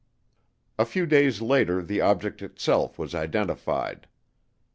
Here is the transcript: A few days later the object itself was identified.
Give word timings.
A 0.79 0.83
few 0.85 1.05
days 1.05 1.41
later 1.43 1.83
the 1.83 2.01
object 2.01 2.41
itself 2.41 2.97
was 2.97 3.13
identified. 3.13 4.07